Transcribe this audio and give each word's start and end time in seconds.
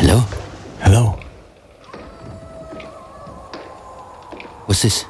Hello? 0.00 0.24
Hello. 0.80 1.20
What's 4.64 4.80
this? 4.80 5.04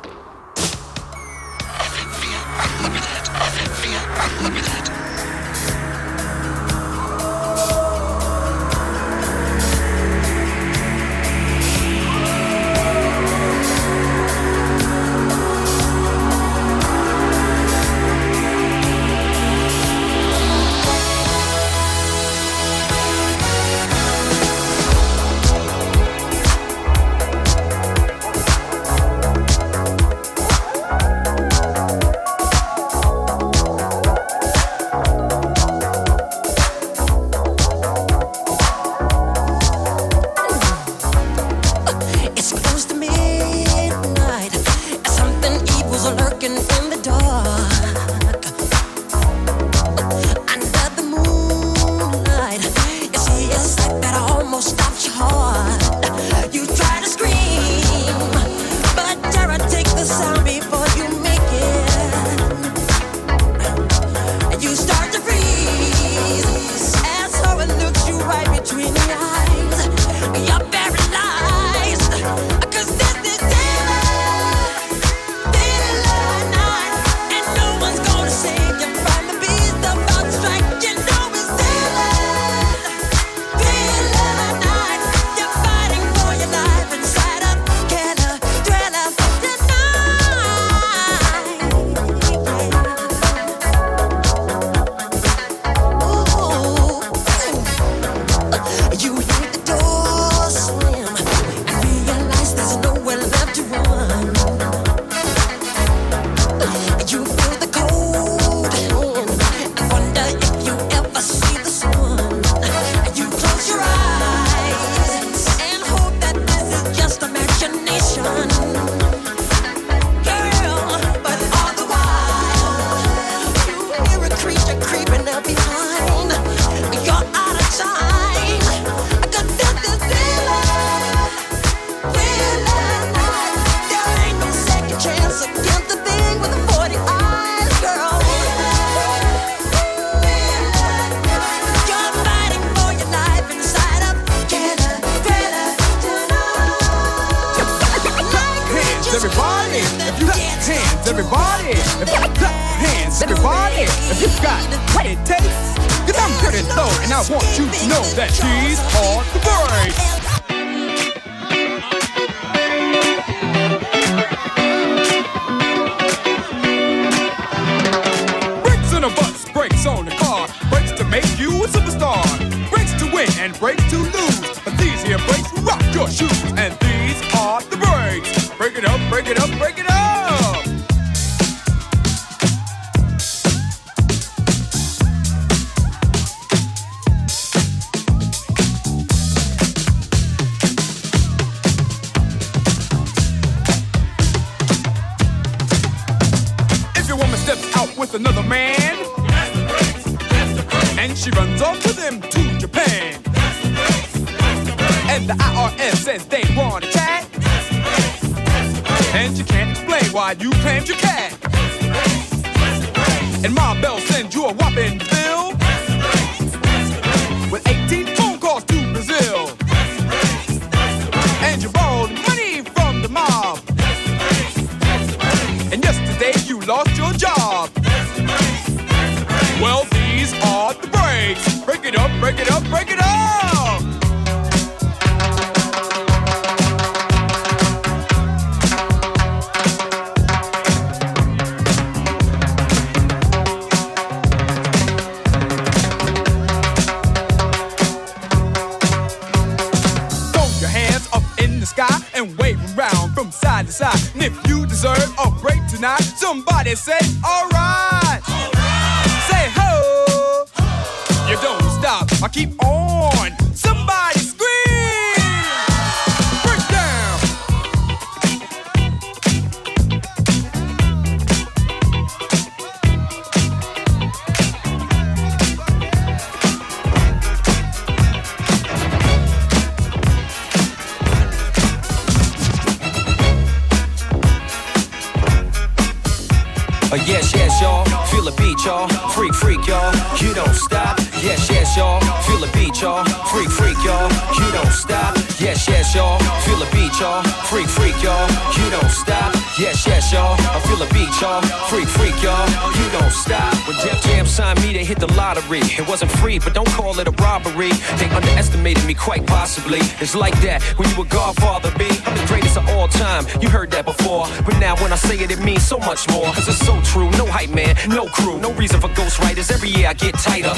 Uh, 286.92 286.96
yes, 287.06 287.32
yes, 287.36 287.60
y'all. 287.60 287.84
Feel 288.06 288.24
the 288.24 288.32
beat, 288.32 288.64
y'all. 288.64 288.88
Freak, 289.10 289.32
freak, 289.32 289.64
y'all. 289.68 289.94
You 290.20 290.34
don't 290.34 290.54
stop. 290.54 291.09
Yes, 291.22 291.50
yes, 291.50 291.76
y'all. 291.76 292.00
Feel 292.22 292.38
the 292.38 292.50
beat, 292.56 292.80
y'all. 292.80 293.04
Freak, 293.28 293.50
freak, 293.50 293.76
y'all. 293.84 294.08
You 294.40 294.52
don't 294.52 294.72
stop. 294.72 295.14
Yes, 295.38 295.68
yes, 295.68 295.94
y'all. 295.94 296.18
Feel 296.48 296.56
the 296.56 296.68
beat, 296.72 296.98
y'all. 296.98 297.22
Freak, 297.44 297.68
freak, 297.68 297.94
y'all. 298.02 298.26
You 298.56 298.70
don't 298.70 298.90
stop. 298.90 299.34
Yes, 299.58 299.86
yes, 299.86 300.12
y'all. 300.12 300.32
I 300.38 300.60
feel 300.60 300.76
the 300.76 300.88
beat, 300.94 301.12
y'all. 301.20 301.42
Freak, 301.68 301.88
freak, 301.88 302.16
y'all. 302.22 302.48
You 302.48 302.86
don't 302.98 303.12
stop. 303.12 303.52
When 303.68 303.76
Def 303.84 304.02
Jam 304.02 304.24
signed 304.24 304.62
me, 304.62 304.72
they 304.72 304.84
hit 304.84 304.98
the 304.98 305.12
lottery. 305.12 305.60
It 305.60 305.86
wasn't 305.86 306.10
free, 306.12 306.38
but 306.38 306.54
don't 306.54 306.68
call 306.68 306.98
it 306.98 307.06
a 307.06 307.10
robbery. 307.22 307.72
They 307.98 308.08
underestimated 308.08 308.84
me 308.86 308.94
quite 308.94 309.26
possibly. 309.26 309.80
It's 310.00 310.14
like 310.14 310.40
that 310.40 310.62
when 310.78 310.88
you 310.88 311.02
a 311.02 311.06
godfather, 311.06 311.70
B. 311.76 311.84
I'm 312.06 312.16
the 312.16 312.24
greatest 312.28 312.56
of 312.56 312.66
all 312.70 312.88
time. 312.88 313.26
You 313.42 313.50
heard 313.50 313.70
that 313.72 313.84
before. 313.84 314.26
But 314.46 314.58
now 314.58 314.74
when 314.76 314.90
I 314.90 314.96
say 314.96 315.18
it, 315.18 315.30
it 315.30 315.40
means 315.40 315.66
so 315.66 315.78
much 315.80 316.08
more. 316.08 316.32
Cause 316.32 316.48
it's 316.48 316.64
so 316.64 316.80
true. 316.80 317.10
No 317.12 317.26
hype 317.26 317.50
man, 317.50 317.76
no 317.88 318.06
crew. 318.06 318.40
No 318.40 318.52
reason 318.54 318.80
for 318.80 318.88
ghostwriters. 318.88 319.52
Every 319.52 319.68
year 319.68 319.88
I 319.88 319.92
get 319.92 320.14
tighter. 320.14 320.54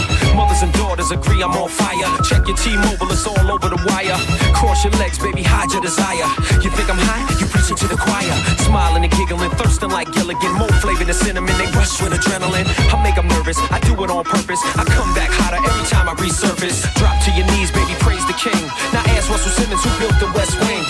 Mothers 0.53 0.69
and 0.69 0.73
daughters 0.77 1.11
agree 1.11 1.41
I'm 1.43 1.57
on 1.57 1.71
fire. 1.71 2.05
Check 2.29 2.45
your 2.47 2.57
T-Mobile, 2.57 3.09
it's 3.09 3.25
all 3.25 3.49
over 3.49 3.73
the 3.73 3.81
wire. 3.89 4.21
Cross 4.53 4.85
your 4.85 4.93
legs, 5.01 5.17
baby, 5.17 5.41
hide 5.41 5.73
your 5.73 5.81
desire. 5.81 6.29
You 6.61 6.69
think 6.69 6.93
I'm 6.93 7.01
high? 7.01 7.25
You 7.41 7.47
preaching 7.49 7.77
to 7.77 7.89
the 7.89 7.97
choir. 7.97 8.37
Smiling 8.61 9.03
and 9.03 9.13
giggling, 9.17 9.49
thirsting 9.57 9.89
like 9.89 10.13
Gilligan. 10.13 10.53
More 10.61 10.69
flavor 10.85 11.05
than 11.09 11.15
cinnamon, 11.17 11.57
they 11.57 11.65
rush 11.73 11.97
with 12.05 12.13
adrenaline. 12.13 12.69
I 12.69 13.01
make 13.03 13.17
them 13.17 13.29
nervous, 13.29 13.57
I 13.73 13.81
do 13.81 13.97
it 14.05 14.11
on 14.13 14.25
purpose. 14.25 14.61
I 14.77 14.85
come 14.85 15.09
back 15.17 15.33
hotter 15.33 15.57
every 15.57 15.89
time 15.89 16.05
I 16.05 16.13
resurface. 16.21 16.85
Drop 17.01 17.17
to 17.25 17.31
your 17.33 17.49
knees, 17.57 17.73
baby, 17.73 17.97
praise 18.05 18.25
the 18.29 18.37
king. 18.37 18.61
Now 18.93 19.09
ask 19.17 19.33
Russell 19.33 19.57
Simmons 19.57 19.81
who 19.81 19.89
built 20.05 20.21
the 20.21 20.29
West 20.37 20.53
Wing. 20.69 20.85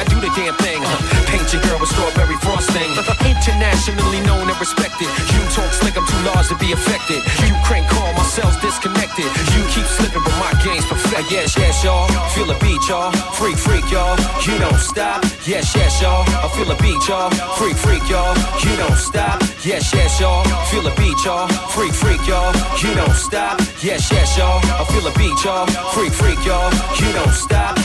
I 0.00 0.04
do 0.08 0.16
the 0.16 0.32
damn 0.32 0.56
thing. 0.64 0.80
Uh, 0.80 0.96
paint 1.28 1.44
your 1.52 1.60
girl 1.60 1.76
with 1.76 1.92
strawberry 1.92 2.32
frosting. 2.40 2.88
Uh, 2.96 3.04
internationally 3.20 4.24
known 4.24 4.48
and 4.48 4.56
respected. 4.56 5.12
You 5.12 5.40
talk 5.52 5.68
slick, 5.76 5.92
I'm 5.92 6.08
too 6.08 6.22
large 6.24 6.48
to 6.48 6.56
be 6.56 6.72
affected. 6.72 7.20
You 7.44 7.52
crank 7.68 7.84
call, 7.92 8.08
my 8.16 8.24
cells 8.24 8.56
disconnected. 8.64 9.28
You 9.52 9.60
keep 9.68 9.84
slipping, 9.84 10.24
but 10.24 10.32
my 10.40 10.56
game's 10.64 10.88
perfect. 10.88 11.28
Yes, 11.28 11.52
yes, 11.52 11.84
y'all. 11.84 12.08
Feel 12.32 12.48
the 12.48 12.56
beat, 12.64 12.80
y'all. 12.88 13.12
Freak, 13.36 13.60
freak, 13.60 13.84
y'all. 13.92 14.16
You 14.48 14.56
don't 14.56 14.80
stop. 14.80 15.20
Yes, 15.44 15.76
yes, 15.76 16.00
y'all. 16.00 16.24
I 16.24 16.48
feel 16.56 16.64
the 16.64 16.80
beat, 16.80 17.04
y'all. 17.04 17.28
Freak, 17.60 17.76
freak, 17.76 18.00
y'all. 18.08 18.32
You 18.64 18.72
don't 18.80 18.96
stop. 18.96 19.36
Yes, 19.60 19.92
yes, 19.92 20.16
y'all. 20.16 20.48
Feel 20.72 20.80
the 20.80 20.96
beat, 20.96 21.20
y'all. 21.28 21.44
Freak, 21.76 21.92
freak, 21.92 22.24
y'all. 22.24 22.56
You 22.80 22.96
don't 22.96 23.12
stop. 23.12 23.60
Yes, 23.84 24.08
yes, 24.08 24.38
y'all. 24.38 24.64
I 24.64 24.84
feel 24.88 25.04
the 25.04 25.12
beat, 25.20 25.36
y'all. 25.44 25.68
Freak, 25.92 26.12
freak, 26.16 26.40
y'all. 26.48 26.72
You 26.96 27.12
don't 27.12 27.36
stop. 27.36 27.76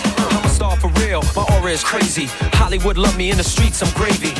Star 0.55 0.77
for 0.77 0.87
real. 1.03 1.21
My 1.35 1.43
aura 1.53 1.73
is 1.73 1.83
crazy. 1.83 2.27
Hollywood 2.55 2.97
love 2.97 3.17
me 3.17 3.29
in 3.29 3.35
the 3.35 3.43
streets. 3.43 3.83
I'm 3.83 3.91
gravy. 3.93 4.31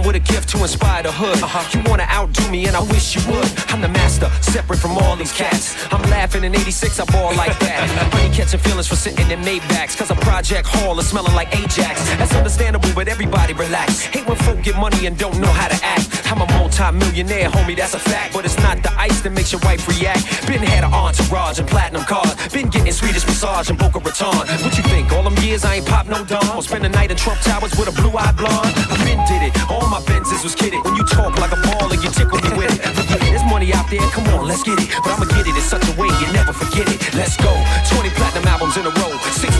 Born 0.00 0.14
with 0.14 0.16
a 0.16 0.32
gift 0.32 0.48
to 0.50 0.58
inspire 0.58 1.02
the 1.02 1.12
hood. 1.12 1.42
Uh-huh. 1.42 1.64
You 1.72 1.82
wanna 1.88 2.06
outdo 2.10 2.48
me, 2.50 2.66
and 2.66 2.76
I 2.76 2.82
wish 2.92 3.16
you 3.16 3.22
would. 3.32 3.48
I'm 3.68 3.80
the 3.80 3.88
master, 3.88 4.30
separate 4.40 4.78
from 4.78 4.96
all 4.98 5.16
these 5.16 5.32
cats. 5.32 5.76
I'm 5.92 6.02
laughing 6.10 6.44
in 6.44 6.54
86, 6.54 7.00
I 7.00 7.04
ball 7.06 7.34
like 7.34 7.58
that. 7.58 7.88
Honey 8.14 8.34
catching 8.34 8.60
feelings 8.60 8.86
for 8.86 8.96
sitting 8.96 9.30
in 9.30 9.40
Maybachs. 9.40 9.96
Cause 9.96 10.10
a 10.10 10.14
project 10.16 10.66
hall 10.66 10.98
is 10.98 11.08
smelling 11.08 11.34
like 11.34 11.48
Ajax. 11.56 12.08
That's 12.16 12.34
understandable, 12.34 12.88
but 12.94 13.08
everybody 13.08 13.52
relax. 13.52 14.04
Hate 14.04 14.26
when 14.26 14.36
folk 14.38 14.62
get 14.62 14.76
money 14.76 15.06
and 15.06 15.18
don't 15.18 15.38
know 15.38 15.52
how 15.52 15.68
to 15.68 15.78
act. 15.84 16.08
I'm 16.30 16.40
a 16.40 16.46
multi-millionaire, 16.54 17.50
homie, 17.50 17.76
that's 17.76 17.94
a 17.94 17.98
fact. 17.98 18.32
But 18.32 18.44
it's 18.44 18.58
not 18.58 18.82
the 18.82 18.92
ice 18.98 19.20
that 19.22 19.32
makes 19.32 19.52
your 19.52 19.60
wife 19.62 19.86
react. 19.88 20.46
Been 20.46 20.62
had 20.62 20.84
an 20.84 20.92
entourage 20.92 21.58
and 21.58 21.68
platinum 21.68 22.04
cars. 22.04 22.34
Been 22.48 22.68
getting 22.68 22.92
Swedish 22.92 23.26
massage 23.26 23.68
and 23.68 23.78
Boca 23.78 23.98
Raton. 23.98 24.46
What 24.64 24.76
you 24.76 24.84
think? 24.84 25.12
All 25.12 25.22
them 25.22 25.36
years 25.44 25.64
I 25.64 25.76
ain't 25.76 25.86
pop 25.86 26.06
no. 26.06 26.20
Or 26.56 26.62
spend 26.62 26.84
the 26.84 26.88
night 26.88 27.10
in 27.10 27.16
Trump 27.16 27.40
Towers 27.40 27.76
with 27.76 27.88
a 27.88 27.92
blue-eyed 28.00 28.36
blonde. 28.36 28.72
I 28.90 28.96
been 29.04 29.20
did 29.26 29.42
it. 29.48 29.70
All 29.70 29.89
my 29.90 30.00
Benzes 30.06 30.46
was 30.46 30.54
kidding. 30.54 30.78
When 30.86 30.94
you 30.94 31.02
talk 31.02 31.34
like 31.42 31.50
a 31.50 31.58
baller, 31.66 31.98
you 31.98 32.08
tickle 32.14 32.38
me 32.38 32.50
with 32.54 32.70
it. 32.70 32.80
There's 33.26 33.42
money 33.50 33.74
out 33.74 33.90
there, 33.90 34.00
come 34.14 34.22
on, 34.38 34.46
let's 34.46 34.62
get 34.62 34.78
it. 34.78 34.86
But 35.02 35.18
I'ma 35.18 35.26
get 35.34 35.50
it 35.50 35.54
in 35.58 35.66
such 35.66 35.82
a 35.82 35.94
way 35.98 36.06
you 36.06 36.26
never 36.30 36.54
forget 36.54 36.86
it. 36.86 37.02
Let's 37.12 37.34
go. 37.36 37.50
20 37.90 38.08
platinum 38.14 38.46
albums 38.46 38.78
in 38.78 38.86
a 38.86 38.94
row. 39.02 39.12
60,000 39.34 39.50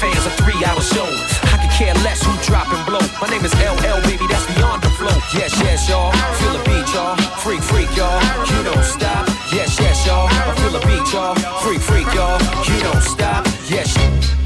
fans, 0.00 0.24
a 0.24 0.32
three-hour 0.40 0.80
show. 0.80 1.04
I 1.52 1.60
could 1.60 1.74
care 1.76 1.92
less 2.00 2.24
who 2.24 2.32
drop 2.48 2.72
and 2.72 2.80
blow. 2.88 3.04
My 3.20 3.28
name 3.28 3.44
is 3.44 3.52
LL, 3.60 4.00
baby, 4.08 4.24
that's 4.32 4.48
beyond 4.56 4.80
the 4.80 4.90
flow. 4.96 5.12
Yes, 5.36 5.52
yes, 5.60 5.84
y'all. 5.92 6.10
Feel 6.40 6.56
the 6.56 6.64
beat, 6.64 6.88
y'all. 6.96 7.14
Freak, 7.44 7.60
freak, 7.60 7.92
y'all. 7.92 8.16
You 8.48 8.64
don't 8.64 8.84
stop. 8.84 9.28
Yes, 9.52 9.76
yes, 9.76 10.08
y'all. 10.08 10.24
I 10.32 10.56
feel 10.56 10.72
the 10.72 10.80
beat, 10.88 11.04
y'all. 11.12 11.36
Freak, 11.60 11.84
freak, 11.84 12.08
y'all. 12.16 12.40
You 12.64 12.80
don't 12.80 13.04
stop. 13.04 13.44
Yes. 13.68 13.92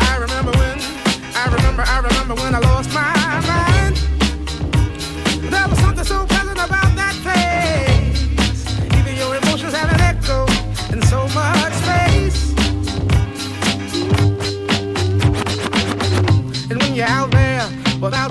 I 0.02 0.18
remember 0.18 0.50
when, 0.58 0.76
I 1.38 1.46
remember, 1.54 1.82
I 1.86 2.02
remember 2.02 2.34
when 2.34 2.54
I 2.54 2.58
lost 2.58 2.90
my 2.90 3.19
so 6.04 6.22
about 6.22 6.94
that 6.96 7.14
place. 7.22 8.64
Even 8.98 9.16
your 9.16 9.36
emotions 9.36 9.74
have 9.74 9.92
an 9.92 10.00
echo 10.00 10.46
in 10.92 11.02
so 11.02 11.28
much 11.28 11.72
space. 11.84 12.52
And 16.70 16.80
when 16.82 16.94
you're 16.94 17.06
out 17.06 17.30
there 17.30 17.68
without 18.00 18.29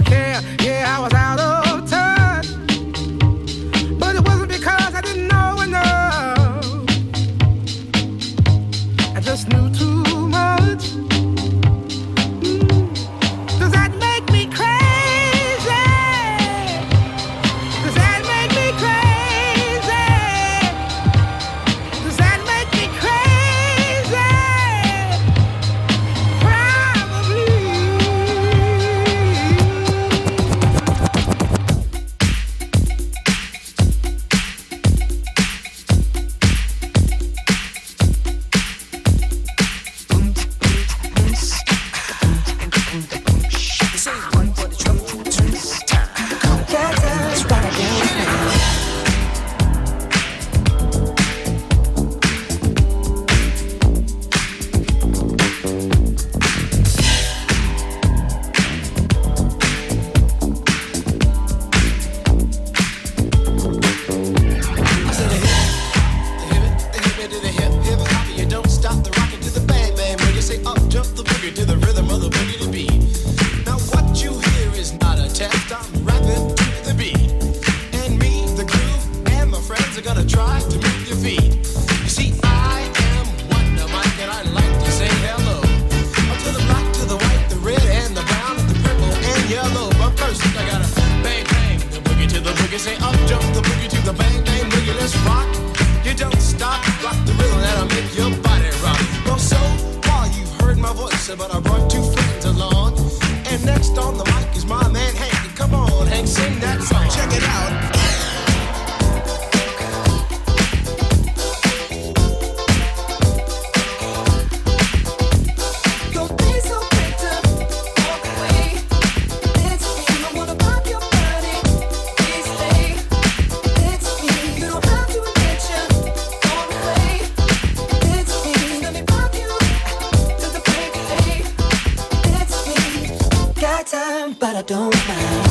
but 134.38 134.56
I 134.56 134.62
don't 134.62 135.08
mind. 135.08 135.49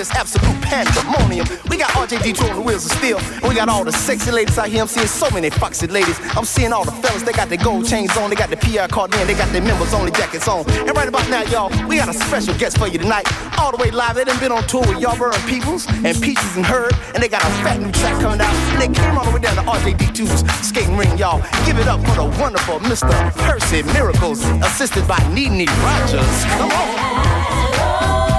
Just 0.00 0.14
absolute 0.14 0.62
pandemonium. 0.62 1.46
We 1.68 1.76
got 1.76 1.90
RJD 1.90 2.40
on 2.48 2.56
the 2.56 2.62
wheels 2.62 2.86
of 2.86 2.92
steel. 2.92 3.18
And 3.18 3.42
we 3.42 3.54
got 3.54 3.68
all 3.68 3.84
the 3.84 3.92
sexy 3.92 4.30
ladies 4.30 4.56
out 4.56 4.68
here. 4.68 4.80
I'm 4.80 4.88
seeing 4.88 5.06
so 5.06 5.28
many 5.30 5.50
foxy 5.50 5.86
ladies. 5.88 6.18
I'm 6.36 6.46
seeing 6.46 6.72
all 6.72 6.84
the 6.84 6.92
fellas, 6.92 7.22
they 7.22 7.32
got 7.32 7.50
their 7.50 7.58
gold 7.58 7.86
chains 7.86 8.16
on, 8.16 8.30
they 8.30 8.36
got 8.36 8.48
the 8.48 8.56
PR 8.56 8.88
card 8.88 9.14
in, 9.14 9.26
they 9.26 9.34
got 9.34 9.52
their 9.52 9.60
members 9.60 9.92
only 9.92 10.10
jackets 10.10 10.48
on. 10.48 10.64
And 10.70 10.96
right 10.96 11.06
about 11.06 11.28
now, 11.28 11.42
y'all, 11.42 11.68
we 11.86 11.96
got 11.96 12.08
a 12.08 12.14
special 12.14 12.54
guest 12.54 12.78
for 12.78 12.88
you 12.88 12.98
tonight. 12.98 13.26
All 13.58 13.72
the 13.72 13.76
way 13.76 13.90
live. 13.90 14.16
They 14.16 14.24
done 14.24 14.40
been 14.40 14.52
on 14.52 14.66
tour 14.66 14.80
with 14.80 15.00
Yarborough 15.00 15.34
and 15.34 15.44
Peoples 15.50 15.86
and 15.88 16.18
Peaches 16.22 16.56
and 16.56 16.64
Herb. 16.64 16.94
And 17.14 17.22
they 17.22 17.28
got 17.28 17.42
a 17.42 17.50
fat 17.60 17.78
new 17.78 17.92
track 17.92 18.20
coming 18.22 18.40
out. 18.40 18.54
And 18.72 18.80
they 18.80 18.88
came 18.88 19.18
all 19.18 19.24
the 19.24 19.32
way 19.32 19.40
down 19.40 19.56
to 19.56 19.62
RJD2's 19.62 20.66
skating 20.66 20.96
ring, 20.96 21.18
y'all. 21.18 21.42
Give 21.66 21.78
it 21.78 21.88
up 21.88 22.00
for 22.08 22.14
the 22.14 22.40
wonderful 22.40 22.78
Mr. 22.80 23.12
Percy 23.44 23.82
Miracles, 23.92 24.44
assisted 24.64 25.06
by 25.06 25.18
Nene 25.34 25.66
Rogers. 25.84 26.44
Come 26.56 26.70
on. 26.70 27.29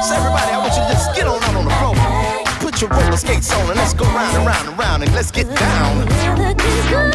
So 0.02 0.16
everybody, 0.16 0.52
I 0.52 0.58
want 0.58 0.74
you 0.74 0.82
to 0.82 0.90
just 0.90 1.16
get 1.16 1.28
on 1.28 1.44
out 1.44 1.56
on 1.56 1.66
the 1.66 1.72
floor. 1.78 1.94
Put 2.60 2.82
your 2.82 2.90
roller 2.90 3.18
skates 3.18 3.54
on 3.54 3.70
and 3.70 3.78
let's 3.78 3.94
go 3.94 4.04
round 4.06 4.36
and 4.36 4.48
round 4.48 4.68
and 4.68 4.80
round 4.80 5.04
and 5.04 5.14
let's 5.14 5.30
get 5.30 5.46
down. 5.56 6.00
Looking 6.00 6.56
good 6.90 7.12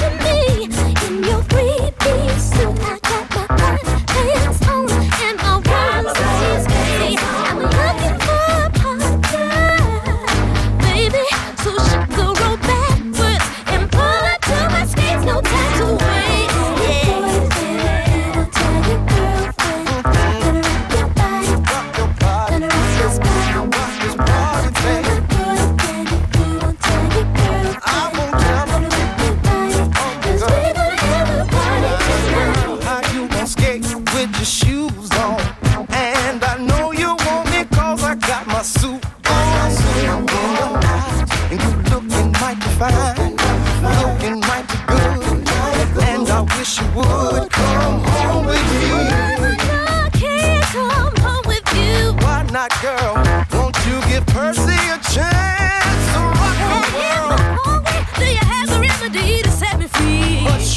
to 0.00 0.08
me 0.24 0.64
in 0.64 1.24
your 1.24 1.42
three-piece 1.44 2.54
suit. 2.54 3.21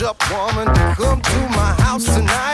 Up, 0.05 0.21
woman, 0.29 0.67
come 0.95 1.19
to 1.19 1.39
my 1.49 1.73
house 1.79 2.05
tonight. 2.05 2.44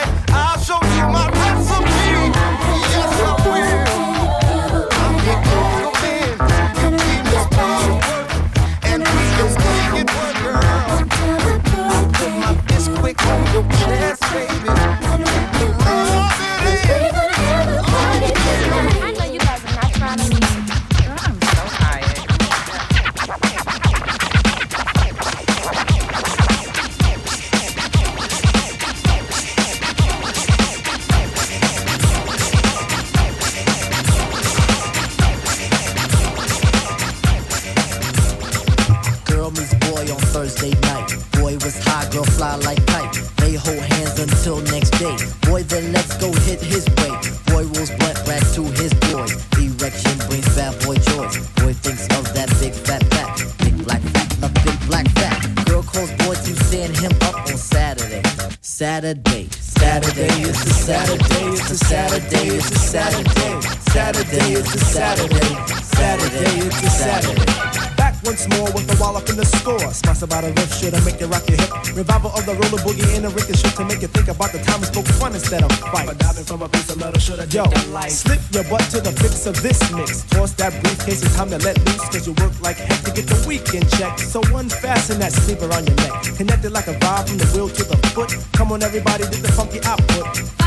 Yo, 77.52 77.66
slip 78.08 78.40
your 78.54 78.64
butt 78.70 78.80
to 78.92 79.02
the 79.02 79.12
fix 79.12 79.46
of 79.46 79.62
this 79.62 79.92
mix. 79.92 80.24
Toss 80.30 80.54
that 80.54 80.72
briefcase, 80.82 81.22
it's 81.22 81.36
time 81.36 81.50
to 81.50 81.58
let 81.58 81.78
loose. 81.80 82.08
Cause 82.08 82.26
you 82.26 82.32
work 82.40 82.54
like 82.62 82.78
heck 82.78 83.04
to 83.04 83.12
get 83.12 83.28
the 83.28 83.44
weekend 83.46 83.92
check. 83.92 84.18
So 84.20 84.40
unfasten 84.56 85.20
that 85.20 85.34
sleeper 85.34 85.66
on 85.74 85.86
your 85.86 85.96
neck. 85.98 86.24
Connected 86.38 86.72
like 86.72 86.88
a 86.88 86.94
vibe 86.94 87.28
from 87.28 87.40
the 87.40 87.46
wheel 87.48 87.68
to 87.68 87.84
the 87.84 87.98
foot. 88.16 88.32
Come 88.54 88.72
on, 88.72 88.82
everybody, 88.82 89.24
get 89.24 89.42
the 89.44 89.52
funky 89.52 89.82
output. 89.84 90.61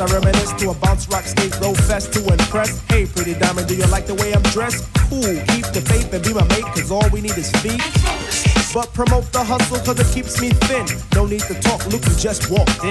I 0.00 0.06
reminisce 0.06 0.52
to 0.54 0.70
a 0.70 0.74
bounce 0.74 1.06
rock 1.08 1.24
skate 1.24 1.56
roll 1.60 1.74
fest 1.74 2.12
to 2.14 2.20
impress. 2.26 2.80
Hey, 2.88 3.06
pretty 3.06 3.34
diamond, 3.34 3.68
do 3.68 3.76
you 3.76 3.86
like 3.86 4.06
the 4.06 4.14
way 4.14 4.34
I'm 4.34 4.42
dressed? 4.42 4.82
Cool, 5.08 5.22
keep 5.22 5.66
the 5.70 5.80
faith 5.86 6.12
and 6.12 6.24
be 6.24 6.34
my 6.34 6.42
mate, 6.48 6.64
cause 6.74 6.90
all 6.90 7.08
we 7.10 7.20
need 7.20 7.38
is 7.38 7.50
feet. 7.62 7.80
But 8.74 8.92
promote 8.92 9.30
the 9.30 9.44
hustle, 9.44 9.78
cause 9.86 10.00
it 10.00 10.12
keeps 10.12 10.40
me 10.40 10.50
thin. 10.66 10.86
No 11.14 11.26
need 11.26 11.42
to 11.42 11.54
talk, 11.60 11.86
Luke, 11.86 12.02
you 12.06 12.16
just 12.16 12.50
walked 12.50 12.82
in. 12.82 12.90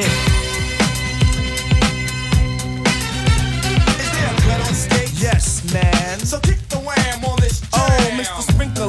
Is 3.99 4.09
there 4.15 4.31
a 4.31 4.63
on 4.63 4.73
stage? 4.73 5.11
Yes, 5.19 5.73
man. 5.73 6.19
So 6.19 6.39
kick 6.39 6.59
the 6.69 6.77
wham 6.77 7.25
on 7.25 7.37
this 7.41 7.67
oh, 7.73 7.85
jam. 7.87 8.19
Oh, 8.19 8.23
Mr. 8.23 8.41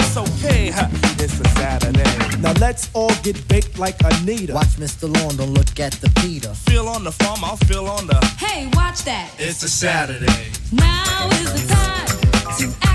it's 0.00 0.16
okay. 0.16 0.72
It's 1.22 1.40
a 1.40 1.48
Saturday. 1.50 2.38
Now 2.40 2.52
let's 2.60 2.90
all 2.94 3.14
get 3.22 3.36
baked 3.48 3.78
like 3.78 3.96
Anita. 4.02 4.54
Watch 4.54 4.76
Mr. 4.78 5.14
Lawn, 5.14 5.36
don't 5.36 5.52
look 5.52 5.78
at 5.78 5.92
the 5.94 6.10
Peter. 6.20 6.54
Feel 6.54 6.88
on 6.88 7.04
the 7.04 7.12
farm, 7.12 7.40
I'll 7.44 7.56
feel 7.56 7.86
on 7.86 8.06
the. 8.06 8.18
Hey, 8.38 8.66
watch 8.74 9.04
that. 9.04 9.30
It's 9.38 9.62
a 9.62 9.68
Saturday. 9.68 10.26
Now 10.72 11.28
is 11.32 11.52
the 11.52 11.74
time 11.74 12.06
to 12.58 12.89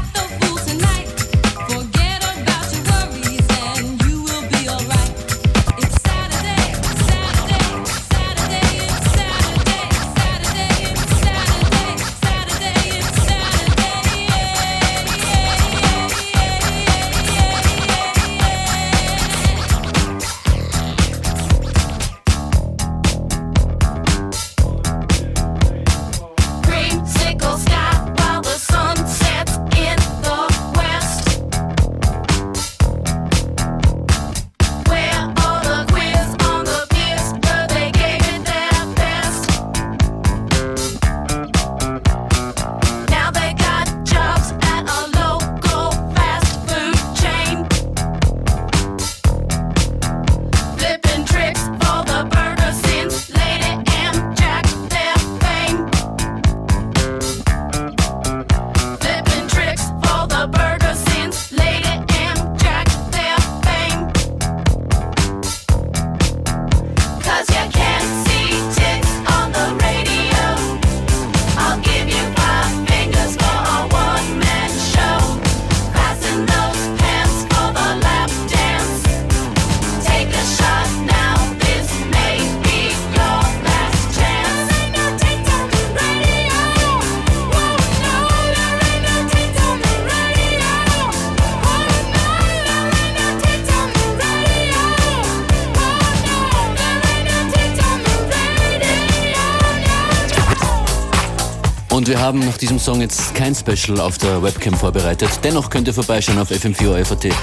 wir 102.15 102.21
haben 102.21 102.39
nach 102.39 102.57
diesem 102.57 102.79
Song 102.79 103.01
jetzt 103.01 103.35
kein 103.35 103.53
Special 103.53 103.99
auf 103.99 104.17
der 104.17 104.41
Webcam 104.41 104.73
vorbereitet. 104.73 105.29
Dennoch 105.43 105.69
könnt 105.69 105.85
ihr 105.89 105.93
vorbeischauen 105.93 106.39
auf 106.39 106.49
fm4 106.49 107.33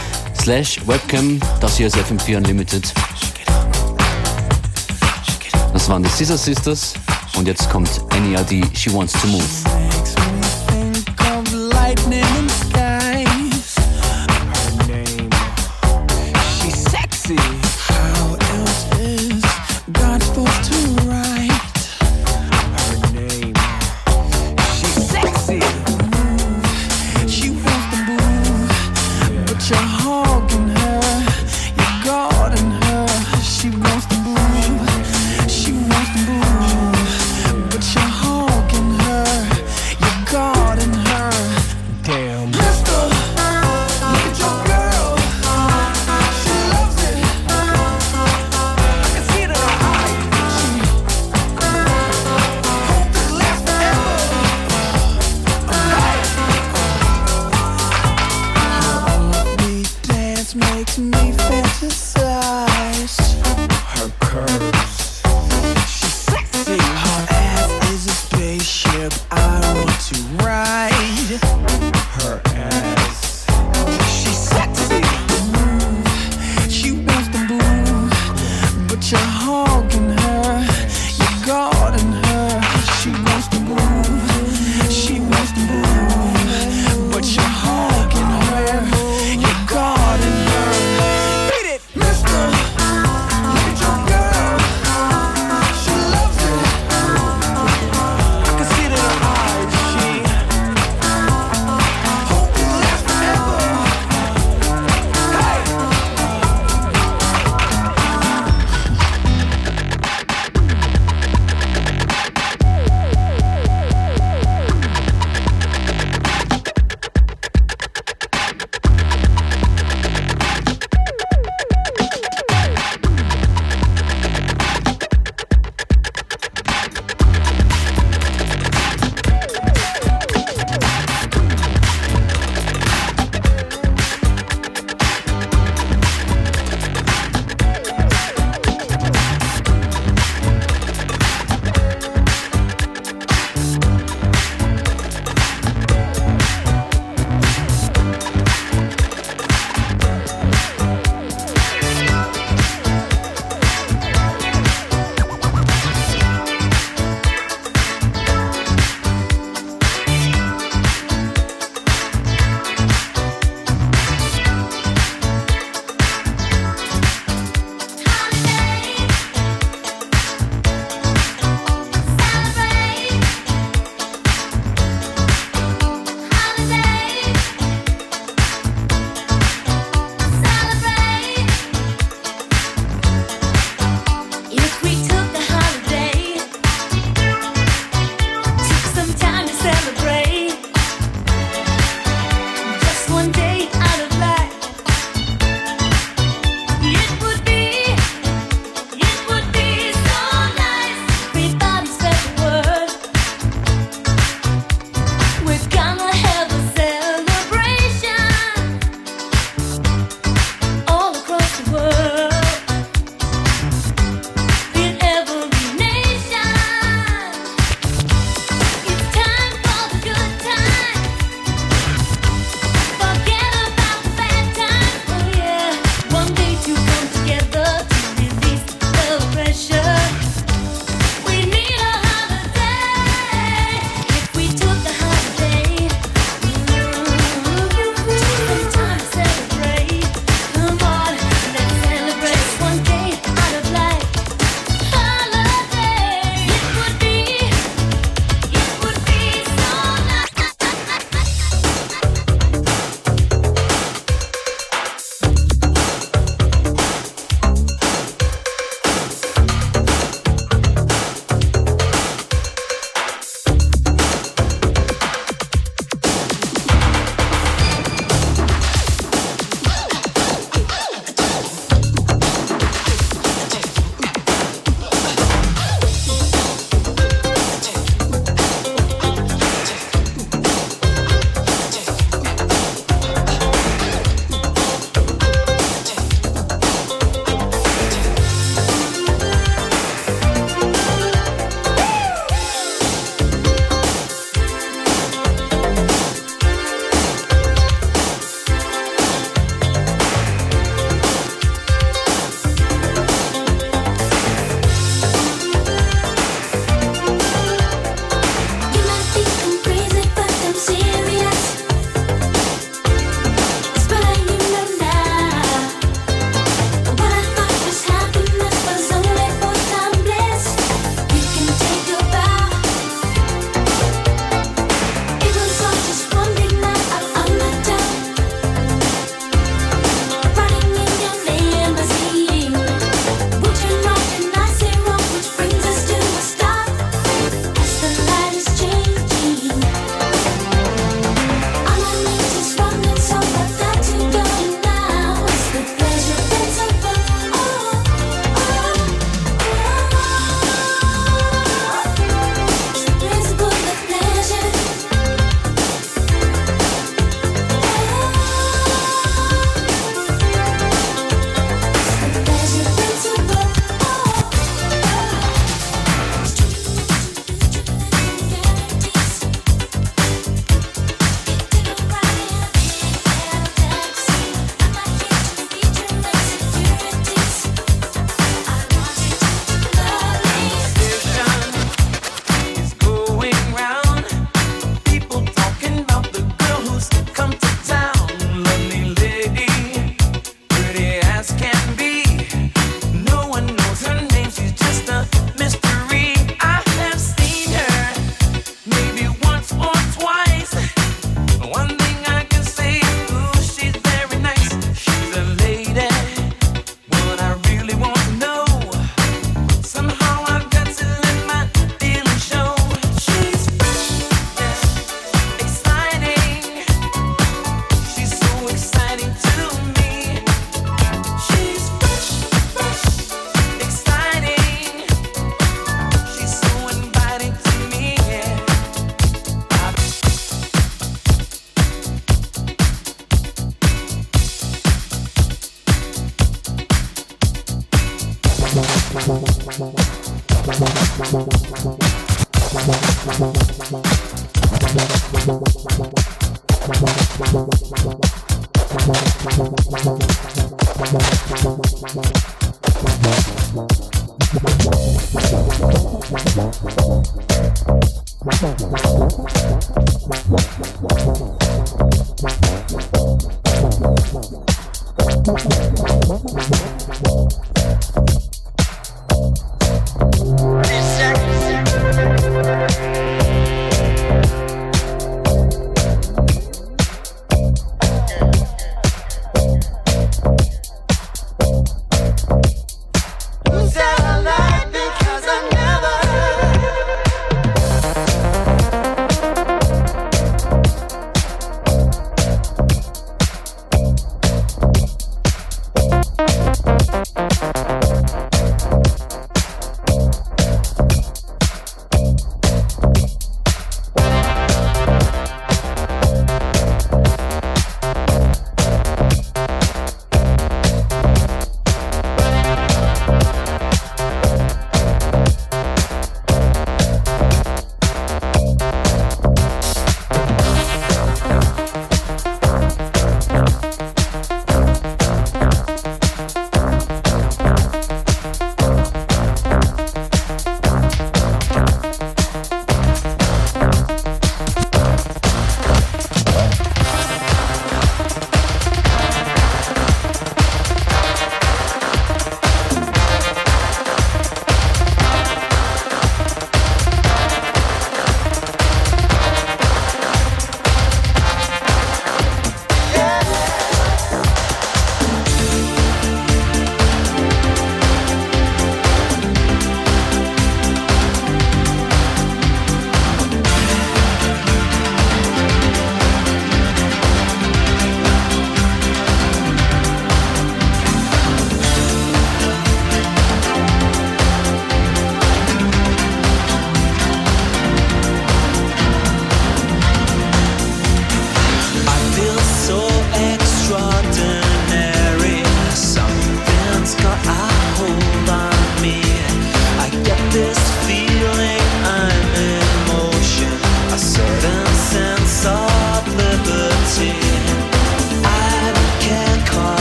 slash 0.41 0.81
webcam. 0.87 1.39
Das 1.61 1.77
hier 1.77 1.89
ist 1.89 1.97
FM4 1.97 2.39
Unlimited. 2.39 2.91
Das 5.75 5.89
waren 5.91 6.03
die 6.03 6.09
Scissor 6.09 6.39
Sisters. 6.39 6.95
Und 7.37 7.47
jetzt 7.49 7.69
kommt 7.69 7.91
NERD, 8.19 8.65
She 8.75 8.91
Wants 8.95 9.13
to 9.13 9.27
Move. 9.27 9.45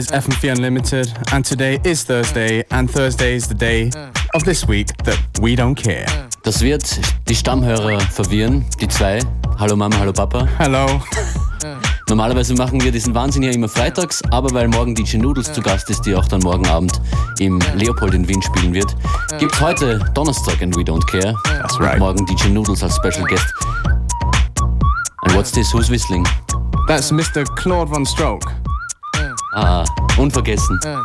is 0.00 0.08
FM4 0.08 0.56
Unlimited, 0.56 1.12
and 1.32 1.44
today 1.44 1.78
is 1.84 2.04
Thursday, 2.04 2.64
and 2.70 2.90
Thursday 2.90 3.34
is 3.34 3.46
the 3.46 3.54
day 3.54 3.90
of 4.32 4.42
this 4.44 4.66
week 4.66 4.86
that 5.04 5.18
we 5.42 5.54
don't 5.54 5.74
care. 5.74 6.06
Das 6.42 6.62
wird 6.62 6.84
die 7.28 7.34
Stammhörer 7.34 8.00
verwirren, 8.00 8.64
die 8.80 8.88
zwei. 8.88 9.18
Hallo 9.58 9.76
Mama, 9.76 9.98
hallo 9.98 10.12
Papa. 10.12 10.48
Hello. 10.58 11.02
Normalerweise 12.08 12.54
machen 12.54 12.82
wir 12.82 12.90
diesen 12.90 13.14
Wahnsinn 13.14 13.42
ja 13.42 13.50
immer 13.50 13.68
freitags, 13.68 14.22
aber 14.30 14.50
weil 14.54 14.68
morgen 14.68 14.94
DJ 14.94 15.18
Noodles 15.18 15.52
zu 15.52 15.60
Gast 15.60 15.90
ist, 15.90 16.00
die 16.06 16.14
auch 16.14 16.26
dann 16.26 16.40
morgen 16.40 16.66
Abend 16.66 16.98
im 17.38 17.60
Leopold 17.74 18.14
in 18.14 18.26
Wien 18.26 18.40
spielen 18.40 18.72
wird, 18.72 18.96
gibt's 19.38 19.60
heute 19.60 19.98
Donnerstag 20.14 20.62
ein 20.62 20.74
We 20.74 20.80
Don't 20.80 21.04
Care. 21.10 21.34
That's 21.44 21.76
Und 21.76 21.84
right. 21.84 21.98
morgen 21.98 22.24
DJ 22.24 22.48
Noodles 22.48 22.82
als 22.82 22.96
Special 22.96 23.26
Guest. 23.26 23.52
And 25.26 25.34
what's 25.34 25.52
this? 25.52 25.74
Who's 25.74 25.90
whistling? 25.90 26.26
That's 26.88 27.12
Mr. 27.12 27.44
Claude 27.56 27.92
Von 27.92 28.06
Stroke. 28.06 28.50
Ah, 29.52 29.84
unvergessen. 30.16 30.78
Show 30.82 31.02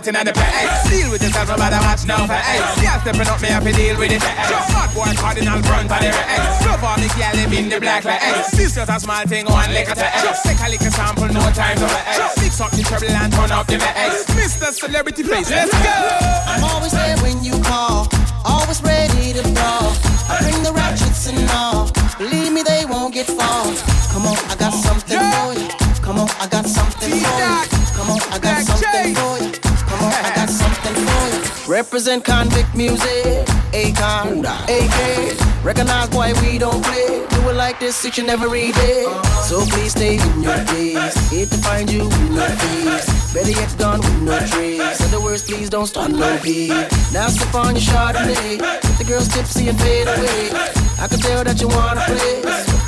that's 0.00 0.08
in 0.08 0.24
the 0.24 0.32
hey, 0.40 0.68
deal 0.88 1.10
with 1.10 1.22
yourself, 1.22 1.48
nobody 1.48 1.76
watch 1.76 2.06
now, 2.06 2.24
hey, 2.26 2.60
yeah, 2.80 3.00
stepping 3.00 3.28
up, 3.28 3.40
me 3.40 3.48
have 3.48 3.64
to 3.64 3.72
deal 3.72 3.98
with 3.98 4.12
it, 4.12 4.22
hey, 4.22 4.48
bad 4.72 4.88
boy 4.94 5.12
cardinal 5.20 5.60
front 5.62 5.92
of 5.92 6.00
the 6.00 6.08
hey, 6.08 6.40
love 6.64 6.84
all 6.84 6.96
the 6.96 7.08
girl 7.12 7.34
them 7.36 7.52
in 7.52 7.68
the 7.68 7.80
black, 7.80 8.04
like, 8.04 8.20
hey, 8.20 8.32
this 8.56 8.74
just 8.74 8.88
a 8.88 9.00
small 9.00 9.24
thing, 9.28 9.44
one 9.46 9.68
at 9.68 9.96
the 9.96 10.04
hey, 10.04 10.24
just 10.24 10.44
take 10.44 10.60
a 10.60 10.68
lick 10.70 10.80
sample, 10.80 11.28
no 11.28 11.44
time 11.52 11.76
to 11.76 11.88
hey, 12.08 12.16
fix 12.40 12.60
up 12.60 12.70
the 12.72 12.82
trouble 12.82 13.12
and 13.12 13.32
turn 13.32 13.52
up 13.52 13.66
the 13.66 13.76
hey, 13.76 14.08
Mr. 14.40 14.72
Celebrity 14.72 15.22
Face, 15.22 15.50
let's 15.50 15.72
go! 15.72 15.96
I'm 16.48 16.64
always 16.64 16.92
there 16.92 17.18
when 17.20 17.44
you 17.44 17.60
call, 17.60 18.08
always 18.44 18.80
ready 18.82 19.36
to 19.36 19.42
brawl. 19.52 19.92
I 20.30 20.38
bring 20.40 20.62
the 20.62 20.72
ratchets 20.72 21.28
and 21.28 21.50
all. 21.50 21.90
Believe 22.16 22.52
me, 22.52 22.62
they 22.62 22.84
won't 22.86 23.12
get 23.12 23.26
far. 23.26 23.66
Come 24.12 24.26
on, 24.26 24.38
I 24.48 24.54
got 24.56 24.70
something 24.70 25.18
for 25.18 25.52
you. 25.58 25.68
Come 26.00 26.18
on, 26.18 26.28
I 26.38 26.46
got 26.46 26.66
something 26.66 27.10
for 27.10 27.16
you. 27.18 27.80
Come 27.98 28.10
on, 28.10 28.20
I 28.30 28.38
got 28.38 28.62
something 28.62 29.14
for 29.14 29.44
you. 29.44 29.49
Represent 31.80 32.22
Konvict 32.22 32.74
Music, 32.74 33.46
Akon, 33.72 34.44
AK. 34.68 35.64
Recognize 35.64 36.10
boy, 36.10 36.30
we 36.42 36.58
don't 36.58 36.84
play. 36.84 37.26
Do 37.30 37.48
it 37.48 37.56
like 37.56 37.80
this 37.80 38.04
each 38.04 38.18
and 38.18 38.28
every 38.28 38.70
day. 38.72 39.04
So 39.48 39.64
please 39.64 39.92
stay 39.92 40.16
in 40.20 40.42
your 40.42 40.62
place. 40.66 41.30
Hate 41.30 41.48
to 41.48 41.56
find 41.56 41.90
you 41.90 42.04
with 42.04 42.30
no 42.32 42.46
peace. 42.60 43.32
Better 43.32 43.52
yet, 43.52 43.74
gone 43.78 44.00
with 44.00 44.20
no 44.20 44.38
trace. 44.48 45.00
In 45.00 45.06
other 45.06 45.22
words, 45.22 45.42
please 45.42 45.70
don't 45.70 45.86
start 45.86 46.10
no 46.10 46.38
beef. 46.42 46.68
Now 47.14 47.28
sip 47.28 47.54
on 47.54 47.74
your 47.74 47.82
Chardonnay. 47.82 48.58
Get 48.58 48.98
the 48.98 49.04
girls 49.08 49.28
tipsy 49.28 49.70
and 49.70 49.80
fade 49.80 50.06
away. 50.06 50.50
I 51.00 51.08
can 51.08 51.18
tell 51.18 51.42
that 51.44 51.62
you 51.62 51.68
wanna 51.68 52.02
play. 52.02 52.42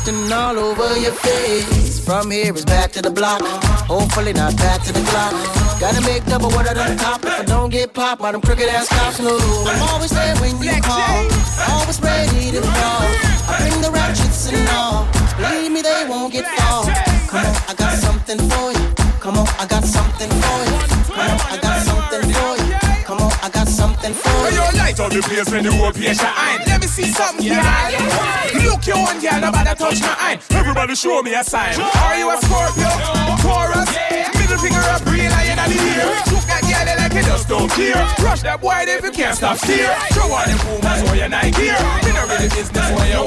Sweating 0.04 0.30
all 0.30 0.58
over 0.58 0.98
your 0.98 1.12
face. 1.12 1.81
From 2.04 2.32
here 2.32 2.52
is 2.52 2.64
back 2.64 2.90
to 2.92 3.02
the 3.02 3.10
block. 3.10 3.40
Hopefully 3.86 4.32
not 4.32 4.56
back 4.56 4.82
to 4.82 4.92
the 4.92 5.00
clock. 5.06 5.32
Gotta 5.78 6.00
make 6.02 6.24
double 6.26 6.50
what 6.50 6.68
I 6.68 6.74
done 6.74 6.96
top. 6.96 7.24
If 7.24 7.40
I 7.40 7.44
don't 7.44 7.70
get 7.70 7.94
popped 7.94 8.20
by 8.20 8.32
them 8.32 8.40
crooked 8.40 8.68
ass 8.68 8.88
cops, 8.88 9.20
no. 9.20 9.38
I'm 9.38 9.82
always 9.88 10.10
there 10.10 10.34
when 10.36 10.60
you 10.60 10.82
call. 10.82 11.26
Always 11.70 12.00
ready 12.02 12.50
to 12.50 12.60
roll. 12.60 13.06
I 13.46 13.54
bring 13.60 13.80
the 13.80 13.90
ratchets 13.92 14.50
and 14.50 14.68
all. 14.70 15.06
Believe 15.38 15.70
me, 15.70 15.80
they 15.82 16.04
won't 16.08 16.32
get 16.32 16.44
far. 16.58 16.84
Come 17.30 17.46
on, 17.46 17.56
I 17.70 17.74
got 17.78 17.94
something 17.94 18.38
for 18.50 18.72
you. 18.72 18.86
Come 19.20 19.38
on, 19.38 19.46
I 19.62 19.66
got 19.66 19.84
something 19.84 20.28
for 20.28 20.58
you. 20.66 20.78
Come 21.06 21.30
on, 21.30 21.40
I 21.54 21.58
got 21.62 21.82
something 21.86 22.22
for 22.34 22.52
you. 22.58 23.04
Come 23.06 23.20
on, 23.20 23.32
I 23.42 23.48
got 23.48 23.68
something 23.68 24.12
for 24.12 24.28
you. 24.28 24.41
You 24.98 25.04
light 25.04 25.12
up 25.12 25.22
the 25.22 25.28
place 25.28 25.50
when 25.50 25.64
you 25.64 25.72
open 25.84 26.02
your 26.02 26.14
eye. 26.20 26.62
Let 26.66 26.80
me 26.80 26.86
see 26.86 27.04
something, 27.04 27.44
yeah. 27.44 28.62
Look 28.64 28.86
your 28.86 28.98
one 28.98 29.20
girl, 29.20 29.40
nobody 29.40 29.74
touch 29.74 30.00
my 30.00 30.16
eye. 30.18 30.40
Everybody 30.50 30.94
show 30.94 31.22
me 31.22 31.34
a 31.34 31.44
sign. 31.44 31.80
Are 31.80 32.16
you 32.16 32.30
a 32.30 32.36
Scorpio? 32.38 32.88
Taurus? 33.42 34.41
Middle 34.52 34.68
finger 34.68 34.84
up, 34.92 35.00
real 35.08 35.32
lion 35.32 35.56
the 35.56 35.80
that 36.44 36.60
girl 36.60 36.84
like 37.00 37.16
you 37.16 37.24
just 37.24 37.48
don't 37.48 37.72
care. 37.72 37.96
That 38.44 38.60
boy 38.60 38.84
if 38.84 39.00
you 39.00 39.08
can't 39.08 39.32
stop. 39.32 39.56
Show 39.56 40.28
all 40.28 40.44
woman 40.68 40.96
so 41.00 41.16
you're 41.16 41.32
not 41.32 41.48
here. 41.56 41.72
Me 42.04 42.12
no 42.12 42.28
really 42.28 42.52
business 42.52 42.84
what 42.92 43.08
you. 43.08 43.24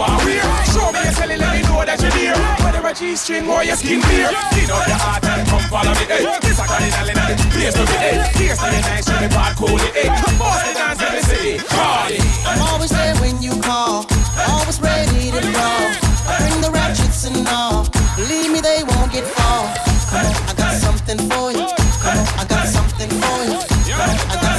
Show 0.70 0.94
me 0.94 1.02
your 1.02 1.16
selling, 1.18 1.42
let 1.42 1.50
me 1.50 1.66
know 1.66 1.82
that 1.82 1.98
you're 1.98 2.14
near. 2.14 2.38
A 2.86 2.94
G-string 2.94 3.50
or 3.50 3.66
your 3.66 3.74
skin 3.74 4.06
clear. 4.06 4.30
Clean 4.54 4.70
up 4.70 4.86
your 4.86 5.02
heart 5.02 5.26
and 5.26 5.50
come 5.50 5.66
follow 5.66 5.98
me. 5.98 6.06
Eh. 6.06 6.38
This 6.46 6.62
a 6.62 6.66
cardinal 6.70 7.10
in 7.10 7.18
place 7.50 7.74
to 7.74 7.82
be, 7.90 7.98
hey. 7.98 8.22
Here's 8.38 8.62
the 8.62 8.70
show 9.02 9.18
me 9.18 9.26
cool, 9.58 9.82
hey. 9.98 10.06
Boss 10.38 10.62
the 10.62 10.78
dance. 10.78 11.02
I'm 12.46 12.62
always 12.70 12.94
there 12.94 13.18
when 13.18 13.42
you 13.42 13.58
call. 13.66 14.06
Always 14.46 14.78
ready 14.78 15.34
to 15.34 15.42
brawl. 15.42 15.90
I 16.30 16.38
bring 16.38 16.62
the 16.62 16.70
ratchets 16.70 17.26
and 17.26 17.42
all. 17.50 17.90
Believe 18.14 18.54
me, 18.54 18.62
they 18.62 18.86
won't 18.86 19.10
get 19.10 19.26
far. 19.26 19.74
Come 20.14 20.22
on, 20.22 20.38
I 20.46 20.54
got 20.54 20.65
something 21.06 21.30
for 21.30 21.52
you. 21.52 21.68
Come 22.02 22.18
on, 22.18 22.28
I 22.40 22.46
got 22.50 22.68
something 22.68 23.10
for 23.10 23.44
you. 23.46 23.60
Come 23.94 24.10
on, 24.10 24.18
I 24.32 24.42
got 24.42 24.55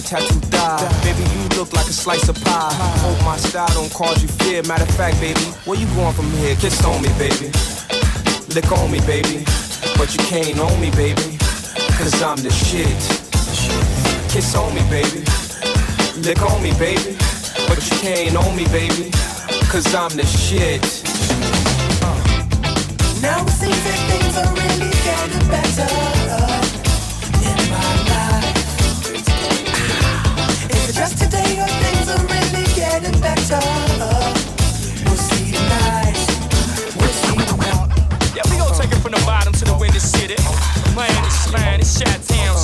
the 0.00 0.08
tattoo 0.08 0.40
thigh. 0.54 0.86
Baby, 1.02 1.24
you 1.34 1.48
look 1.58 1.72
like 1.72 1.86
a 1.86 1.92
slice 1.92 2.28
of 2.28 2.36
pie. 2.44 2.72
Hope 3.02 3.18
my 3.24 3.36
style 3.36 3.68
don't 3.74 3.92
cause 3.92 4.22
you 4.22 4.28
fear. 4.28 4.62
Matter 4.62 4.84
of 4.84 4.94
fact, 4.94 5.18
baby, 5.20 5.40
where 5.66 5.78
you 5.78 5.86
going 5.94 6.14
from 6.14 6.30
here? 6.38 6.54
Kiss 6.56 6.84
on 6.84 7.02
me, 7.02 7.10
baby. 7.18 7.50
Lick 8.54 8.70
on 8.70 8.90
me, 8.90 9.00
baby. 9.06 9.44
But 9.98 10.14
you 10.14 10.22
can't 10.30 10.58
own 10.58 10.80
me, 10.80 10.90
baby. 10.92 11.38
Cause 11.98 12.14
I'm 12.22 12.38
the 12.38 12.50
shit. 12.50 13.00
Kiss 14.30 14.54
on 14.54 14.72
me, 14.74 14.82
baby. 14.88 15.24
Lick 16.22 16.42
on 16.42 16.62
me, 16.62 16.72
baby. 16.78 17.18
But 17.66 17.82
you 17.90 17.96
can't 17.98 18.36
own 18.36 18.54
me, 18.54 18.66
baby. 18.70 19.10
Cause 19.66 19.94
I'm 19.94 20.14
the 20.14 20.26
shit. 20.26 20.82
Now 23.20 23.42
it 23.42 23.50
seems 23.50 23.82
that 23.82 23.98
things 24.10 24.34
are 24.38 24.52
really 24.54 24.90
getting 25.02 25.48
better 25.50 26.17
Miami, 40.98 41.30
Spanish, 41.30 41.98
Shot 41.98 42.20
Town, 42.26 42.56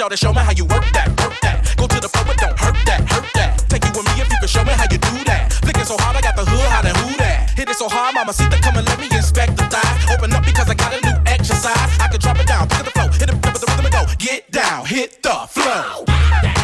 It, 0.00 0.18
show 0.18 0.32
me 0.32 0.40
how 0.40 0.52
you 0.52 0.64
work 0.64 0.82
that, 0.94 1.08
work 1.20 1.38
that. 1.42 1.76
Go 1.76 1.86
to 1.86 2.00
the 2.00 2.08
floor, 2.08 2.24
but 2.24 2.38
don't 2.38 2.58
hurt 2.58 2.74
that, 2.86 3.04
hurt 3.06 3.28
that. 3.34 3.62
Take 3.68 3.84
you 3.84 3.92
with 3.92 4.06
me 4.08 4.22
if 4.22 4.32
you 4.32 4.38
can 4.40 4.48
show 4.48 4.64
me 4.64 4.72
how 4.72 4.88
you 4.90 4.96
do 4.96 5.22
that. 5.24 5.52
Flicking 5.60 5.84
so 5.84 5.94
hard, 6.00 6.16
I 6.16 6.22
got 6.22 6.36
the 6.36 6.44
hood, 6.44 6.66
how 6.72 6.80
to 6.80 6.88
who 6.88 7.16
that. 7.18 7.50
Hit 7.50 7.68
it 7.68 7.76
so 7.76 7.86
hard, 7.86 8.14
mama, 8.14 8.32
see 8.32 8.48
the 8.48 8.56
come 8.56 8.76
and 8.76 8.88
let 8.88 8.98
me 8.98 9.06
inspect 9.12 9.58
the 9.58 9.64
thigh. 9.64 10.14
Open 10.14 10.32
up 10.32 10.42
because 10.42 10.70
I 10.70 10.74
got 10.74 10.96
a 10.96 11.00
new 11.04 11.16
exercise. 11.26 12.00
I 12.00 12.08
can 12.08 12.18
drop 12.18 12.40
it 12.40 12.48
down, 12.48 12.66
pick 12.66 12.80
up 12.80 12.86
the 12.86 12.90
flow, 12.92 13.08
hit 13.08 13.28
it 13.28 13.34
with 13.36 13.60
the 13.60 13.66
rhythm 13.68 13.84
and 13.84 13.92
go. 13.92 14.02
Get 14.18 14.50
down, 14.50 14.86
hit 14.86 15.22
the 15.22 15.36
flow. 15.52 16.59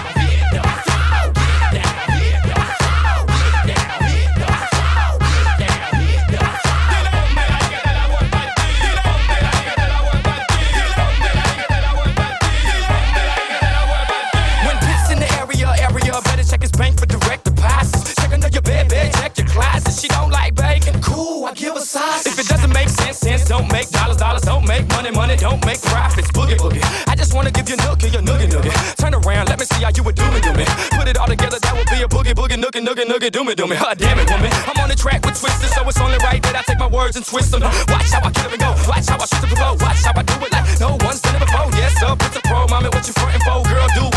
Don't 23.47 23.71
make 23.71 23.89
dollars, 23.91 24.17
dollars 24.17 24.43
don't 24.43 24.67
make 24.67 24.87
money, 24.89 25.11
money 25.11 25.37
don't 25.37 25.65
make 25.65 25.81
profits. 25.81 26.31
Boogie, 26.31 26.57
boogie. 26.57 26.83
I 27.07 27.15
just 27.15 27.33
wanna 27.35 27.51
give 27.51 27.69
you 27.69 27.77
nookie, 27.77 28.13
your 28.13 28.23
noogie, 28.23 28.51
noogie. 28.51 28.75
Turn 28.97 29.15
around, 29.15 29.49
let 29.49 29.59
me 29.59 29.67
see 29.67 29.83
how 29.83 29.91
you 29.95 30.03
would 30.03 30.17
do 30.17 30.27
me, 30.33 30.41
do 30.41 30.53
me. 30.53 30.65
Put 30.93 31.09
it 31.09 31.17
all 31.17 31.27
together, 31.29 31.59
that 31.59 31.75
would 31.75 31.89
be 31.89 32.03
a 32.03 32.09
boogie, 32.09 32.35
boogie, 32.35 32.59
noogie, 32.59 32.83
noogie, 32.83 33.07
noogie, 33.07 33.31
do 33.31 33.45
me, 33.45 33.55
do 33.55 33.67
me. 33.67 33.77
God 33.77 33.99
damn 33.99 34.19
it, 34.19 34.31
woman. 34.31 34.51
I'm 34.67 34.79
on 34.83 34.89
the 34.89 34.97
track 34.97 35.25
with 35.25 35.39
twisters, 35.39 35.73
so 35.75 35.87
it's 35.89 36.01
only 36.01 36.19
right 36.19 36.43
that 36.43 36.57
I 36.57 36.63
take 36.63 36.79
my 36.79 36.89
words 36.89 37.17
and 37.17 37.25
twist 37.25 37.51
them. 37.53 37.63
Watch 37.63 38.11
how 38.11 38.21
I 38.27 38.31
get 38.31 38.47
up 38.47 38.53
and 38.53 38.61
go. 38.61 38.71
Watch 38.91 39.07
how 39.07 39.19
I 39.19 39.27
shoot 39.27 39.43
the 39.43 39.57
flow. 39.57 39.75
Watch 39.79 40.03
how 40.03 40.13
I 40.17 40.23
do 40.23 40.35
it 40.45 40.53
like 40.53 40.67
no 40.81 40.99
one's 41.07 41.21
done 41.21 41.37
it 41.37 41.41
before. 41.47 41.71
Yes, 41.79 41.95
sir, 42.01 42.13
it's 42.19 42.37
a 42.37 42.43
pro, 42.43 42.67
mommy. 42.67 42.89
What 42.91 43.07
you 43.07 43.15
frontin' 43.15 43.43
for, 43.47 43.63
girl? 43.63 43.87
Do 43.95 44.16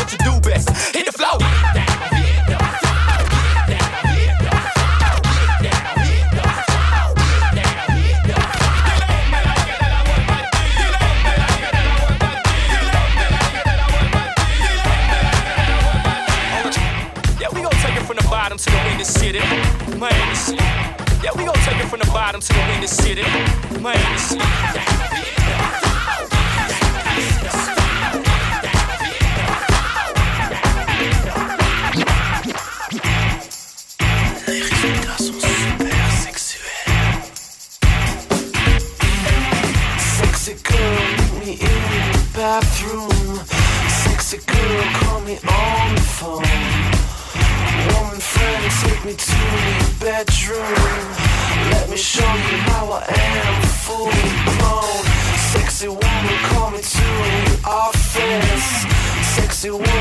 me 41.50 41.54
in 41.54 41.82
the 42.14 42.26
bathroom. 42.36 43.10
Sexy 44.04 44.38
girl, 44.46 44.84
call 45.00 45.20
me 45.22 45.38
on 45.48 45.96
the 45.96 46.02
phone. 46.18 46.44
Woman 47.92 48.20
friend, 48.20 48.64
take 48.82 49.06
me 49.06 49.14
to 49.14 49.40
the 49.66 49.96
bedroom. 50.00 51.40
Let 51.72 51.90
me 51.90 51.98
show 51.98 52.19
Sexy 59.70 59.99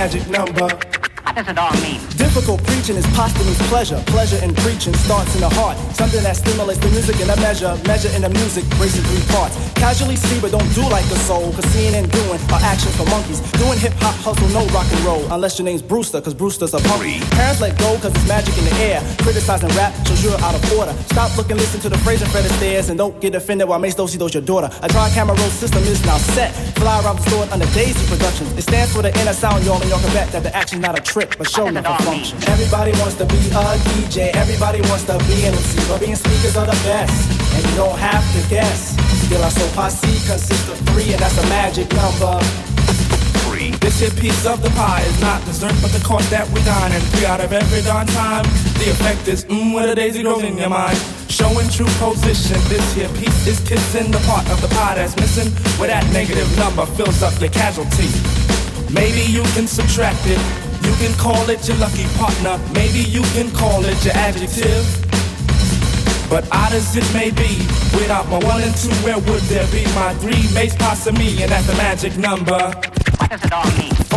magic 0.00 0.26
number. 0.30 0.62
What 0.62 1.36
does 1.36 1.48
it 1.48 1.58
all 1.58 1.74
mean? 1.82 2.19
Preaching 2.90 3.08
is 3.08 3.16
posthumous 3.16 3.68
pleasure. 3.68 4.02
Pleasure 4.06 4.42
in 4.42 4.52
preaching 4.66 4.94
starts 4.94 5.32
in 5.36 5.42
the 5.42 5.48
heart. 5.48 5.78
Something 5.94 6.24
that 6.24 6.34
stimulates 6.34 6.80
the 6.80 6.90
music 6.90 7.20
in 7.20 7.30
a 7.30 7.36
measure. 7.36 7.78
Measure 7.86 8.10
in 8.16 8.22
the 8.22 8.30
music 8.30 8.64
in 8.66 9.04
three 9.06 9.22
parts. 9.30 9.54
Casually 9.78 10.16
see, 10.16 10.40
but 10.40 10.50
don't 10.50 10.66
do 10.74 10.82
like 10.90 11.06
the 11.06 11.14
soul. 11.22 11.52
Cause 11.52 11.64
seeing 11.70 11.94
and 11.94 12.10
doing 12.10 12.40
are 12.50 12.58
action 12.66 12.90
for 12.98 13.06
monkeys. 13.06 13.38
Doing 13.62 13.78
hip 13.78 13.94
hop 14.02 14.18
hustle, 14.26 14.48
no 14.50 14.66
rock 14.74 14.90
and 14.90 15.00
roll. 15.06 15.22
Unless 15.30 15.60
your 15.60 15.66
name's 15.66 15.82
Brewster, 15.82 16.20
cause 16.20 16.34
Brewster's 16.34 16.74
a 16.74 16.80
punk. 16.90 17.22
Parents 17.38 17.60
let 17.60 17.78
go 17.78 17.94
cause 18.02 18.10
it's 18.10 18.26
magic 18.26 18.58
in 18.58 18.64
the 18.64 18.74
air. 18.82 18.98
Criticizing 19.22 19.70
rap 19.78 19.94
shows 20.08 20.24
you're 20.24 20.40
out 20.42 20.58
of 20.58 20.62
order. 20.74 20.92
Stop 21.14 21.30
looking, 21.36 21.58
listen 21.58 21.78
to 21.82 21.88
the 21.88 21.98
phrase 21.98 22.22
and 22.22 22.30
Fred 22.32 22.44
Astaire 22.44 22.90
and 22.90 22.98
don't 22.98 23.14
get 23.20 23.36
offended 23.36 23.68
while 23.68 23.78
Mace 23.78 23.94
Dosey 23.94 24.18
does 24.18 24.34
your 24.34 24.42
daughter. 24.42 24.68
A 24.82 24.88
dry 24.88 25.08
camera 25.10 25.36
roll 25.38 25.50
system 25.50 25.84
is 25.84 26.04
now 26.04 26.18
set. 26.18 26.50
Fly 26.74 26.98
around 27.04 27.20
the 27.20 27.30
store 27.30 27.46
under 27.52 27.66
Daisy 27.66 28.04
Productions. 28.10 28.50
It 28.58 28.62
stands 28.62 28.92
for 28.92 29.02
the 29.02 29.14
inner 29.20 29.32
sound, 29.32 29.64
y'all, 29.64 29.80
and 29.80 29.88
y'all 29.88 30.00
can 30.00 30.12
bet 30.12 30.32
that 30.32 30.42
the 30.42 30.50
action's 30.56 30.82
not 30.82 30.98
a 30.98 31.02
trick, 31.02 31.38
but 31.38 31.48
show 31.48 31.70
never 31.70 31.94
function. 32.02 32.36
Everybody 32.48 32.79
wants 32.80 33.14
to 33.16 33.26
be 33.26 33.36
a 33.36 33.76
DJ, 33.92 34.32
everybody 34.34 34.80
wants 34.88 35.04
to 35.04 35.12
be 35.28 35.44
an 35.44 35.52
MC, 35.52 35.76
but 35.86 36.00
being 36.00 36.16
speakers 36.16 36.56
are 36.56 36.64
the 36.64 36.80
best, 36.88 37.28
and 37.52 37.60
you 37.68 37.76
don't 37.76 37.98
have 37.98 38.24
to 38.32 38.40
guess. 38.48 38.96
Still, 39.20 39.42
our 39.44 39.50
soul 39.50 39.68
posse 39.76 40.08
consists 40.24 40.66
of 40.66 40.78
three, 40.88 41.12
and 41.12 41.20
that's 41.20 41.36
a 41.36 41.46
magic 41.52 41.92
number. 41.92 42.40
Three. 43.44 43.72
This 43.84 44.00
here 44.00 44.08
piece 44.16 44.46
of 44.46 44.62
the 44.62 44.70
pie 44.70 45.02
is 45.02 45.20
not 45.20 45.44
dessert, 45.44 45.76
but 45.82 45.92
the 45.92 46.02
course 46.02 46.24
that 46.30 46.48
we 46.56 46.64
dine. 46.64 46.92
And 46.92 47.02
three 47.12 47.26
out 47.26 47.44
of 47.44 47.52
every 47.52 47.82
darn 47.82 48.06
time, 48.16 48.44
the 48.80 48.88
effect 48.88 49.28
is 49.28 49.44
mmm, 49.44 49.74
where 49.74 49.86
the 49.86 49.94
daisy 49.94 50.22
grows 50.22 50.42
in 50.42 50.56
your 50.56 50.70
mind. 50.70 50.96
Showing 51.28 51.68
true 51.68 51.90
position, 52.00 52.56
this 52.72 52.94
here 52.94 53.12
piece 53.20 53.46
is 53.46 53.60
kissing 53.60 54.10
the 54.10 54.24
part 54.24 54.48
of 54.48 54.56
the 54.62 54.68
pie 54.68 54.94
that's 54.94 55.14
missing, 55.20 55.52
where 55.76 55.88
that 55.88 56.08
negative 56.14 56.48
number 56.56 56.86
fills 56.96 57.22
up 57.22 57.38
your 57.40 57.50
casualty. 57.50 58.08
Maybe 58.88 59.20
you 59.20 59.42
can 59.54 59.68
subtract 59.68 60.24
it, 60.24 60.40
can 61.00 61.14
call 61.14 61.48
it 61.48 61.66
your 61.66 61.78
lucky 61.78 62.04
partner, 62.18 62.60
maybe 62.74 62.98
you 62.98 63.22
can 63.32 63.50
call 63.52 63.82
it 63.86 64.04
your 64.04 64.14
adjective. 64.14 64.84
But 66.28 66.44
odd 66.52 66.74
as 66.74 66.94
it 66.94 67.08
may 67.14 67.30
be, 67.30 67.56
without 67.96 68.28
my 68.28 68.38
one 68.44 68.60
and 68.60 68.76
two, 68.76 68.92
where 69.02 69.18
would 69.18 69.42
there 69.48 69.66
be 69.72 69.82
my 69.94 70.12
three 70.20 70.44
mates, 70.54 70.76
pasta 70.76 71.12
me, 71.12 71.42
and 71.42 71.50
that's 71.50 71.66
the 71.66 71.74
magic 71.76 72.18
number. 72.18 72.60
What 73.16 73.30
does 73.30 73.42
it 73.42 73.52
all 73.52 73.64
mean? 73.78 74.09